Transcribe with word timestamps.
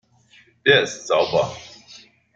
Der 0.65 0.81
ist 0.81 1.05
sauber. 1.05 1.55